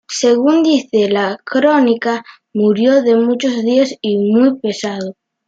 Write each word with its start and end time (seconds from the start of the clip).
Según 0.09 0.63
dice 0.63 1.09
la 1.11 1.37
crónica 1.45 2.23
""murió 2.55 3.03
de 3.03 3.13
muchos 3.17 3.61
días 3.61 3.93
y 4.01 4.17
muy 4.17 4.57
pesado"". 4.57 5.13